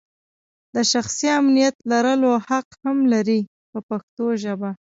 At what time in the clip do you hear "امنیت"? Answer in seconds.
1.39-1.75